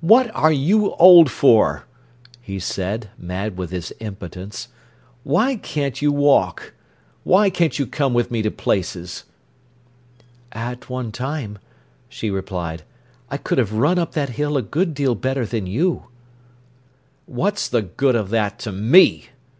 "What 0.00 0.30
are 0.32 0.52
you 0.52 0.92
old 0.92 1.28
for!" 1.28 1.86
he 2.40 2.60
said, 2.60 3.10
mad 3.18 3.58
with 3.58 3.70
his 3.72 3.92
impotence. 3.98 4.68
"Why 5.24 5.56
can't 5.56 6.00
you 6.00 6.12
walk? 6.12 6.72
Why 7.24 7.50
can't 7.50 7.76
you 7.76 7.84
come 7.84 8.14
with 8.14 8.30
me 8.30 8.42
to 8.42 8.50
places?" 8.52 9.24
"At 10.52 10.88
one 10.88 11.10
time," 11.10 11.58
she 12.08 12.30
replied, 12.30 12.84
"I 13.28 13.38
could 13.38 13.58
have 13.58 13.72
run 13.72 13.98
up 13.98 14.12
that 14.12 14.28
hill 14.38 14.56
a 14.56 14.62
good 14.62 14.94
deal 14.94 15.16
better 15.16 15.44
than 15.44 15.66
you." 15.66 16.04
"What's 17.26 17.68
the 17.68 17.82
good 17.82 18.14
of 18.14 18.30
that 18.30 18.60
to 18.60 18.70
_me? 18.70 19.30